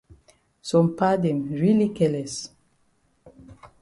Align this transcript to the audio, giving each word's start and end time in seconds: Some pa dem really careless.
Some 0.69 0.95
pa 0.97 1.09
dem 1.23 1.39
really 1.61 1.89
careless. 1.97 2.35